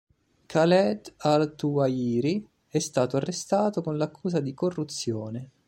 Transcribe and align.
Khaled 0.47 1.13
al-Tuwayjiri 1.17 2.43
è 2.69 2.79
stato 2.79 3.17
arrestato 3.17 3.83
con 3.83 3.97
l'accusa 3.97 4.39
di 4.39 4.55
corruzione. 4.55 5.51